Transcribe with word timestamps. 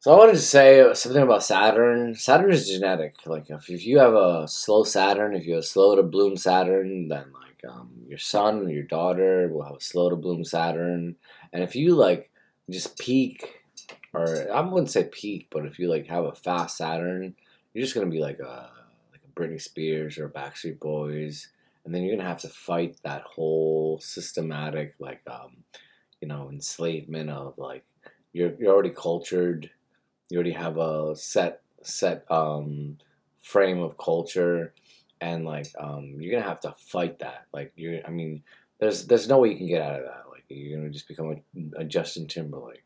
So 0.00 0.14
I 0.14 0.16
wanted 0.16 0.32
to 0.32 0.38
say 0.38 0.94
something 0.94 1.22
about 1.22 1.44
Saturn. 1.44 2.14
Saturn 2.14 2.50
is 2.50 2.70
genetic. 2.70 3.16
Like 3.26 3.50
if, 3.50 3.68
if 3.68 3.84
you 3.84 3.98
have 3.98 4.14
a 4.14 4.48
slow 4.48 4.82
Saturn, 4.82 5.34
if 5.34 5.44
you 5.44 5.56
have 5.56 5.62
a 5.62 5.66
slow 5.66 5.94
to 5.94 6.02
bloom 6.02 6.38
Saturn, 6.38 7.08
then 7.08 7.26
like 7.34 7.70
um, 7.70 7.90
your 8.08 8.16
son 8.16 8.60
or 8.60 8.70
your 8.70 8.84
daughter 8.84 9.48
will 9.48 9.62
have 9.62 9.76
a 9.76 9.80
slow 9.82 10.08
to 10.08 10.16
bloom 10.16 10.42
Saturn. 10.42 11.16
And 11.52 11.62
if 11.62 11.76
you 11.76 11.96
like 11.96 12.30
just 12.70 12.98
peak, 12.98 13.60
or 14.14 14.50
I 14.50 14.62
wouldn't 14.62 14.90
say 14.90 15.04
peak, 15.04 15.48
but 15.50 15.66
if 15.66 15.78
you 15.78 15.90
like 15.90 16.06
have 16.06 16.24
a 16.24 16.34
fast 16.34 16.78
Saturn, 16.78 17.34
you're 17.74 17.84
just 17.84 17.94
gonna 17.94 18.06
be 18.06 18.20
like 18.20 18.38
a 18.38 18.70
like 19.12 19.20
a 19.22 19.38
Britney 19.38 19.60
Spears 19.60 20.16
or 20.16 20.30
Backstreet 20.30 20.80
Boys, 20.80 21.48
and 21.84 21.94
then 21.94 22.04
you're 22.04 22.16
gonna 22.16 22.26
have 22.26 22.40
to 22.40 22.48
fight 22.48 22.96
that 23.02 23.20
whole 23.20 24.00
systematic 24.00 24.94
like 24.98 25.20
um, 25.30 25.58
you 26.22 26.28
know 26.28 26.48
enslavement 26.50 27.28
of 27.28 27.58
like 27.58 27.84
you're 28.32 28.54
you're 28.58 28.72
already 28.72 28.88
cultured 28.88 29.70
you 30.30 30.36
already 30.36 30.52
have 30.52 30.78
a 30.78 31.14
set 31.16 31.60
set 31.82 32.24
um, 32.30 32.98
frame 33.42 33.80
of 33.80 33.98
culture, 33.98 34.72
and 35.20 35.44
like 35.44 35.66
um, 35.78 36.16
you're 36.18 36.32
gonna 36.32 36.48
have 36.48 36.60
to 36.60 36.74
fight 36.78 37.18
that. 37.18 37.46
Like 37.52 37.72
you, 37.76 38.00
I 38.06 38.10
mean, 38.10 38.42
there's 38.78 39.06
there's 39.06 39.28
no 39.28 39.38
way 39.38 39.50
you 39.50 39.56
can 39.56 39.66
get 39.66 39.82
out 39.82 40.00
of 40.00 40.06
that. 40.06 40.24
Like 40.30 40.44
you're 40.48 40.78
gonna 40.78 40.90
just 40.90 41.08
become 41.08 41.42
a, 41.76 41.80
a 41.80 41.84
Justin 41.84 42.26
Timberlake. 42.26 42.84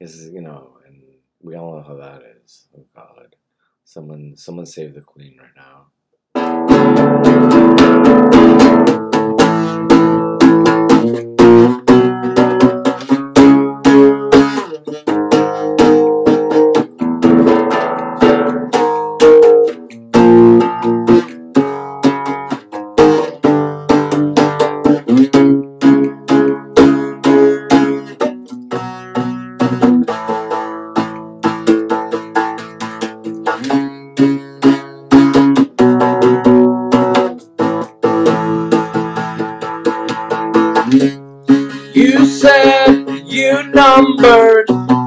Is 0.00 0.28
you 0.28 0.40
know, 0.40 0.78
and 0.86 1.02
we 1.42 1.56
all 1.56 1.76
know 1.76 1.82
how 1.82 1.96
that 1.96 2.22
is. 2.44 2.66
Oh 2.76 2.84
God, 2.94 3.36
someone 3.84 4.36
someone 4.36 4.66
save 4.66 4.94
the 4.94 5.00
queen 5.00 5.36
right 5.40 5.50
now. 5.56 5.86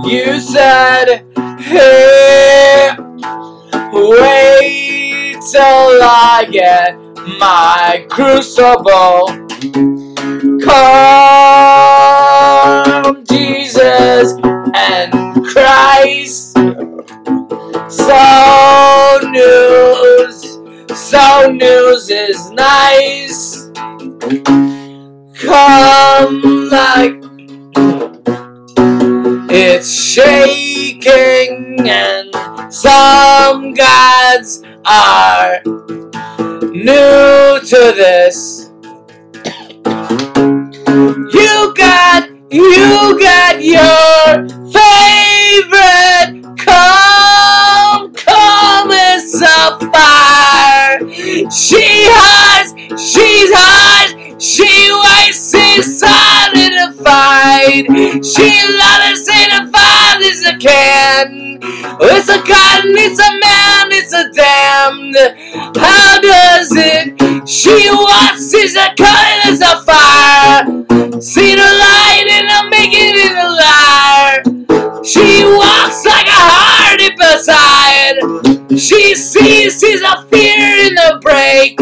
You 0.08 0.40
said, 0.40 1.26
hey, 1.60 2.96
wait 3.92 5.38
till 5.52 6.02
I 6.02 6.48
get 6.50 6.98
my 7.38 8.06
crucible. 8.10 9.28
Come, 10.64 10.86
Jesus 13.26 14.34
and 14.76 15.46
Christ. 15.46 16.54
So 17.90 19.20
news, 19.24 20.60
so 20.96 21.52
news 21.52 22.10
is 22.10 22.50
nice 22.52 23.68
come 25.40 26.42
like 26.70 27.14
it's 29.60 29.92
shaking 29.92 31.80
and 31.90 32.30
some 32.72 33.74
gods 33.74 34.62
are 34.86 35.60
new 35.66 37.60
to 37.66 37.94
this. 37.98 38.70
You 41.34 41.74
got 41.76 42.30
you 42.52 43.20
got 43.20 43.64
your 43.64 44.48
a 60.48 60.58
can. 60.58 61.60
It's 62.00 62.30
a 62.30 62.40
cotton, 62.40 62.96
it's 62.96 63.20
a 63.20 63.32
man, 63.44 63.88
it's 63.92 64.14
a 64.14 64.32
damned. 64.32 65.18
How 65.76 66.22
does 66.22 66.72
it? 66.72 67.48
She 67.48 67.90
wants 67.90 68.54
is 68.54 68.76
a 68.76 68.94
cotton, 68.96 69.40
it's 69.52 69.62
a 69.62 69.82
fire. 69.84 71.22
See 71.22 71.56
the 71.56 71.62
light 71.62 72.28
and 72.30 72.48
I'm 72.50 72.70
making 72.70 73.14
it 73.16 73.36
a 73.36 73.50
liar. 73.60 75.04
She 75.04 75.44
walks 75.44 76.06
like 76.06 76.28
a 76.28 76.42
heart 76.48 77.02
beside. 77.18 78.80
She 78.80 79.16
sees, 79.16 79.80
sees 79.80 80.02
a 80.02 80.24
fear 80.30 80.88
in 80.88 80.96
the 80.96 81.20
break. 81.22 81.78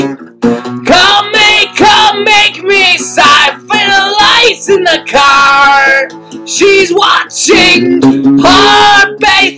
Come 0.85 1.31
make, 1.31 1.75
come 1.75 2.23
make 2.23 2.63
me 2.63 2.97
sigh 2.97 3.57
for 3.57 3.83
the 3.91 4.03
lights 4.21 4.69
in 4.69 4.83
the 4.83 5.03
car. 5.07 6.07
She's 6.45 6.93
watching 6.93 8.14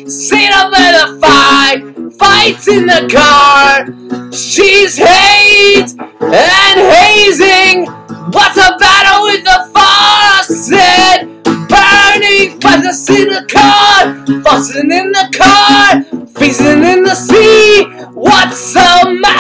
base 0.03 0.29
sit 0.29 0.51
over 0.55 0.69
the 0.69 1.17
fight, 1.21 1.79
fights 2.17 2.67
in 2.67 2.85
the 2.85 3.07
car. 3.11 3.85
She's 4.31 4.97
hate 4.97 5.93
and 6.21 6.79
hazing. 6.93 7.85
What's 8.31 8.55
the 8.55 8.77
matter 8.79 9.23
with 9.23 9.43
the 9.43 9.69
faucet? 9.73 11.27
Burning 11.69 12.59
faucets 12.61 13.09
in 13.09 13.27
the 13.29 13.45
car, 13.49 14.25
faucet 14.43 14.83
in 14.83 15.11
the 15.11 15.29
car, 15.37 16.03
freezing 16.27 16.83
in 16.83 17.03
the 17.03 17.15
sea. 17.15 17.85
What's 18.13 18.73
the 18.73 19.17
matter? 19.21 19.37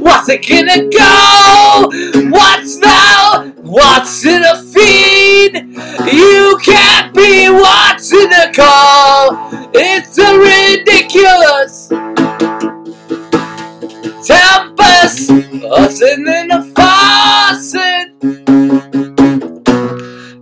What's 0.00 0.28
it 0.28 0.46
gonna 0.46 0.88
go? 0.88 1.17
What's 3.98 4.24
in 4.24 4.44
a 4.44 4.62
feed? 4.62 5.54
You 6.12 6.56
can't 6.62 7.12
be 7.12 7.50
watching 7.50 8.30
the 8.30 8.52
call. 8.54 9.50
It's 9.74 10.16
a 10.18 10.38
ridiculous 10.38 11.88
tempest. 14.24 15.30
Buzzing 15.60 16.28
in 16.28 16.52
a 16.52 16.62
faucet. 16.76 18.14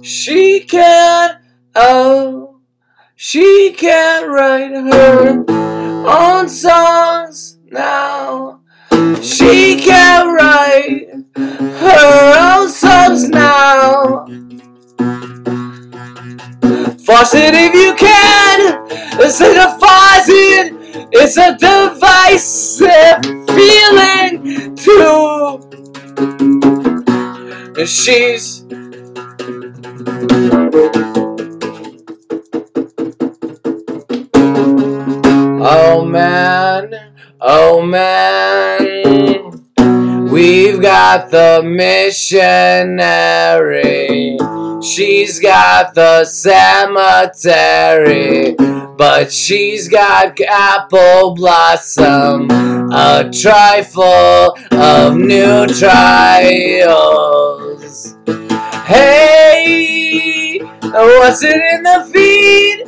She 0.05 0.61
can't. 0.61 1.39
Oh, 1.75 2.61
she 3.15 3.73
can't 3.73 4.29
write 4.29 4.73
her 4.73 5.45
own 6.07 6.51
songs 6.51 7.57
now. 7.71 8.61
She 9.23 9.81
can't 9.81 10.39
write 10.39 11.09
her 11.37 12.26
songs 13.17 13.29
now. 13.31 14.27
Faucet 17.05 17.55
if 17.55 17.75
you 17.75 17.95
can. 17.97 18.87
It's 19.21 19.41
a 19.41 19.79
faucet. 19.79 20.75
It's 21.13 21.37
a 21.37 21.57
divisive 21.57 23.23
feeling 23.55 24.75
too. 24.77 25.61
And 27.79 27.89
she's 27.89 28.65
Oh 35.69 36.05
man, 36.05 36.95
oh 37.41 37.83
man, 37.83 39.51
we've 40.31 40.81
got 40.81 40.96
the 41.31 41.63
missionary. 41.65 42.87
She's 44.83 45.41
got 45.41 45.95
the 45.95 46.25
cemetery, 46.25 46.95
but 48.97 49.33
she's 49.33 49.89
got 49.89 50.39
apple 50.41 51.35
blossom, 51.35 52.51
a 52.93 53.31
trifle 53.33 54.57
of 54.71 55.17
new 55.17 55.67
trials. 55.67 56.97
Hey, 58.85 60.61
what's 60.61 61.43
it 61.43 61.57
in 61.57 61.83
the 61.83 62.05
feed? 62.13 62.85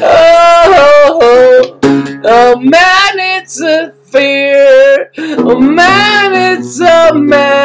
Oh, 0.00 1.78
oh 2.24 2.56
man, 2.58 3.18
it's 3.18 3.60
a 3.60 3.92
fear. 4.04 5.10
Oh 5.18 5.60
man, 5.60 6.58
it's 6.58 6.80
a 6.80 7.12
man. 7.14 7.61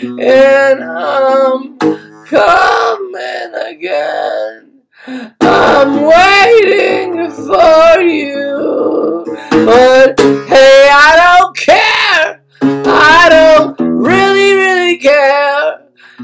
And 0.00 0.82
I'm 0.82 1.78
coming 2.26 3.54
again. 3.66 4.82
I'm 5.40 6.02
waiting 6.02 7.30
for 7.30 8.00
you. 8.00 9.24
But 9.50 10.18
hey, 10.48 10.88
I 10.92 11.16
don't 11.16 11.56
care. 11.56 12.42
I 12.62 13.28
don't 13.28 13.80
really, 13.80 14.54
really 14.54 14.98
care 14.98 15.82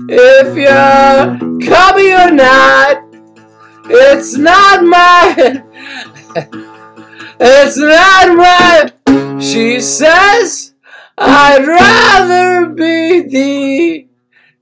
if 0.08 0.56
you're 0.56 1.68
coming 1.68 2.12
or 2.12 2.30
not. 2.30 3.04
It's 3.90 4.36
not 4.36 4.84
mine. 4.84 5.64
it's 7.40 7.76
not 7.76 8.36
mine. 8.36 9.40
She 9.40 9.80
says, 9.80 10.74
I'd 11.16 11.66
rather 11.66 12.47
be 12.66 13.20
the 13.20 14.06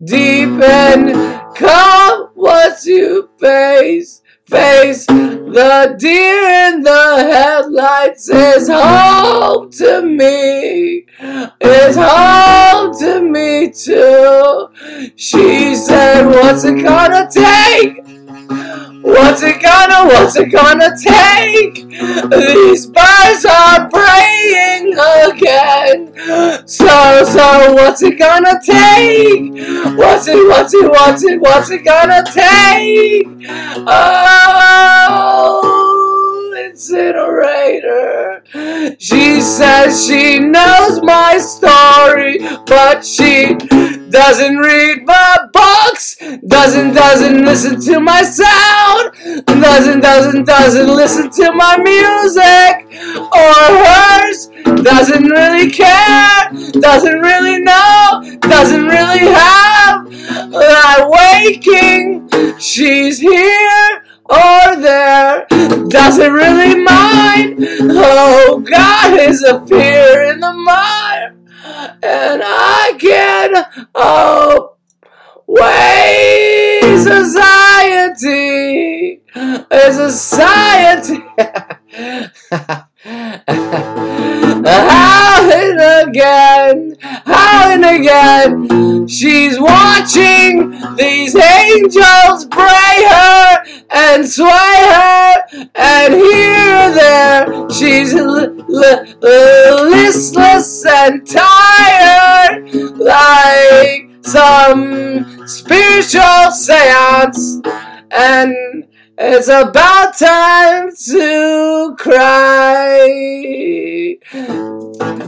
deep 0.04 0.62
and 0.62 1.56
come 1.56 2.28
what 2.34 2.84
you 2.84 3.28
face. 3.38 4.22
Face 4.46 5.04
the 5.06 5.96
deer 5.98 6.68
in 6.68 6.82
the 6.82 7.16
headlights 7.32 8.28
is 8.28 8.68
home 8.68 9.70
to 9.72 10.02
me. 10.02 11.04
Is 11.60 11.96
home 11.96 12.96
to 12.98 13.20
me 13.22 13.72
too. 13.72 14.68
She 15.16 15.74
said, 15.74 16.26
What's 16.26 16.64
it 16.64 16.82
gonna 16.82 17.28
take? 17.28 18.04
What's 19.02 19.42
it 19.42 19.62
gonna, 19.62 20.08
what's 20.08 20.36
it 20.36 20.50
gonna 20.50 20.90
take? 20.96 21.74
These 21.74 22.86
birds 22.86 23.46
are 23.46 23.88
praying 23.88 24.92
again. 25.28 26.05
So, 26.16 27.24
so, 27.24 27.74
what's 27.74 28.02
it 28.02 28.18
gonna 28.18 28.58
take? 28.64 29.52
What's 29.96 30.26
it, 30.28 30.48
what's 30.48 30.72
it, 30.72 30.90
what's 30.90 31.22
it, 31.24 31.38
what's 31.40 31.70
it 31.70 31.84
gonna 31.84 32.24
take? 32.24 33.28
Oh, 35.08 35.84
incinerator. 36.64 38.42
She 38.98 39.42
says 39.42 40.06
she 40.06 40.38
knows 40.38 41.02
my 41.02 41.36
story, 41.36 42.38
but 42.66 43.04
she 43.04 43.54
doesn't 44.10 44.56
read 44.56 45.04
my 45.04 45.36
books, 45.52 46.16
doesn't 46.46 46.94
doesn't 46.94 47.44
listen 47.44 47.80
to 47.80 48.00
my 48.00 48.22
sound, 48.22 49.12
doesn't 49.46 50.00
doesn't 50.00 50.44
doesn't 50.44 50.86
listen 50.86 51.30
to 51.30 51.52
my 51.52 51.76
music 51.78 52.86
or 53.34 53.54
hers, 53.84 54.50
doesn't 54.82 55.24
really 55.24 55.70
care, 55.70 56.50
doesn't 56.72 57.20
really 57.20 57.60
know, 57.60 58.22
doesn't 58.40 58.86
really 58.86 59.26
have 59.32 60.10
that 60.50 61.06
waking. 61.08 62.28
She's 62.58 63.18
here 63.18 64.04
or 64.24 64.76
there, 64.76 65.46
doesn't 65.88 66.32
really 66.32 66.80
mind. 66.82 67.58
Oh, 67.90 68.60
God 68.60 69.20
is 69.20 69.42
a 69.42 69.64
fear 69.66 70.22
in 70.24 70.40
the 70.40 70.52
mire 70.52 71.36
and 72.02 72.42
I 72.44 72.65
oh 73.94 74.74
way 75.46 76.80
society 76.98 79.20
a 79.70 79.92
society 79.92 81.22
how 84.66 85.48
and 85.50 86.08
again 86.08 86.96
how 87.00 87.70
and 87.70 87.84
again 87.84 89.06
she's 89.06 89.58
watching 89.60 90.70
these 90.96 91.34
angels 91.36 92.46
pray 92.46 93.04
her 93.08 93.64
and 93.90 94.28
sway 94.28 94.48
her 94.48 95.34
and 95.76 96.14
here 96.14 96.90
there 96.94 97.70
she's 97.70 98.14
l- 98.14 98.38
l- 98.38 99.90
listless 99.90 100.84
and 100.86 101.26
tired 101.26 102.68
like 102.98 103.45
some 104.22 105.46
spiritual 105.46 106.50
seance 106.50 107.60
and 108.10 108.86
it's 109.18 109.48
about 109.48 110.14
time 110.18 110.90
to 110.94 111.96
cry. 111.98 112.98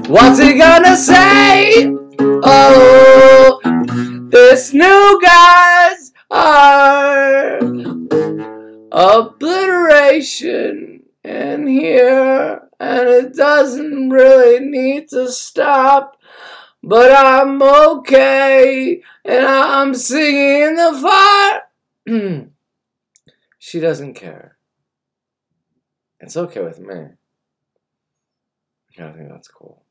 What's 0.08 0.38
he 0.38 0.58
gonna 0.58 0.94
say? 0.96 1.90
Oh, 2.20 3.60
this 4.30 4.74
new 4.74 5.20
guys 5.24 6.12
are 6.30 7.58
obliteration 8.92 11.02
in 11.24 11.66
here, 11.66 12.68
and 12.78 13.08
it 13.08 13.34
doesn't 13.34 14.10
really 14.10 14.60
need 14.60 15.08
to 15.08 15.30
stop. 15.30 16.18
But 16.82 17.10
I'm 17.12 17.60
okay, 17.62 19.02
and 19.24 19.46
I'm 19.46 19.94
singing 19.94 20.62
in 20.62 20.74
the 20.76 21.62
fire. 22.06 22.50
she 23.58 23.80
doesn't 23.80 24.14
care. 24.14 24.56
It's 26.20 26.36
okay 26.36 26.62
with 26.62 26.78
me. 26.78 26.94
I 28.98 29.12
think 29.12 29.28
that's 29.28 29.48
cool. 29.48 29.84